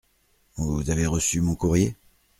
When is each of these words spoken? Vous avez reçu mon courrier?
Vous 0.55 0.89
avez 0.89 1.05
reçu 1.05 1.41
mon 1.41 1.53
courrier? 1.53 1.95